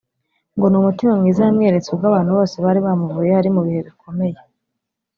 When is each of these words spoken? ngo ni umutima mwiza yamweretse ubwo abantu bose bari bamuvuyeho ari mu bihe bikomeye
ngo 0.55 0.65
ni 0.69 0.77
umutima 0.81 1.11
mwiza 1.19 1.41
yamweretse 1.45 1.87
ubwo 1.91 2.05
abantu 2.11 2.31
bose 2.37 2.55
bari 2.65 2.79
bamuvuyeho 2.85 3.37
ari 3.41 3.49
mu 3.55 3.61
bihe 3.65 3.79
bikomeye 3.87 4.37